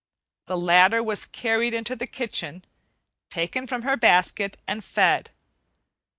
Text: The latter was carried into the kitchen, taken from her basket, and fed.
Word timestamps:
The 0.47 0.57
latter 0.57 1.03
was 1.03 1.27
carried 1.27 1.75
into 1.75 1.95
the 1.95 2.07
kitchen, 2.07 2.65
taken 3.29 3.67
from 3.67 3.83
her 3.83 3.95
basket, 3.95 4.57
and 4.67 4.83
fed. 4.83 5.29